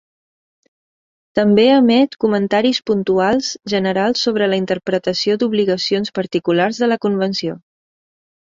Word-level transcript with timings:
També 1.39 1.65
emet 1.73 2.17
comentaris 2.25 2.79
puntuals 2.91 3.51
generals 3.75 4.25
sobre 4.29 4.49
la 4.53 4.61
interpretació 4.63 5.39
d'obligacions 5.45 6.17
particulars 6.19 6.83
de 6.85 6.93
la 6.93 7.01
Convenció. 7.09 7.61